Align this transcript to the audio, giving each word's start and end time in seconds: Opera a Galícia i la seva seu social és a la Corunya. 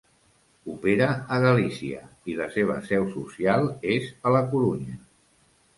Opera 0.75 1.09
a 1.35 1.37
Galícia 1.43 2.01
i 2.33 2.37
la 2.41 2.49
seva 2.57 2.81
seu 2.89 3.07
social 3.19 3.71
és 3.99 4.13
a 4.31 4.37
la 4.39 4.45
Corunya. 4.55 4.99